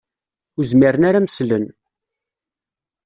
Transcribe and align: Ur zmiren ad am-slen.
Ur 0.57 0.63
zmiren 0.71 1.07
ad 1.09 1.15
am-slen. 1.19 1.65